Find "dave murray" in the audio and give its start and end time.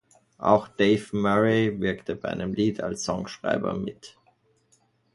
0.67-1.79